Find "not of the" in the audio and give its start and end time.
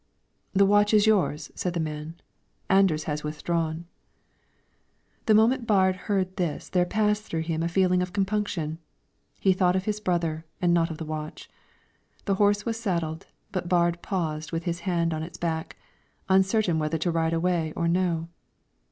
10.73-11.05